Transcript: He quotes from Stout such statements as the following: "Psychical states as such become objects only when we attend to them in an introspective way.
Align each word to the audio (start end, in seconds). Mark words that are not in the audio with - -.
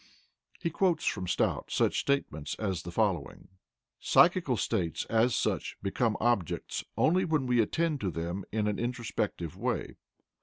He 0.59 0.71
quotes 0.71 1.05
from 1.05 1.27
Stout 1.27 1.69
such 1.69 1.99
statements 1.99 2.55
as 2.57 2.81
the 2.81 2.91
following: 2.91 3.49
"Psychical 3.99 4.57
states 4.57 5.05
as 5.11 5.35
such 5.35 5.77
become 5.83 6.17
objects 6.19 6.83
only 6.97 7.23
when 7.23 7.45
we 7.45 7.61
attend 7.61 8.01
to 8.01 8.09
them 8.09 8.43
in 8.51 8.67
an 8.67 8.79
introspective 8.79 9.55
way. 9.55 9.97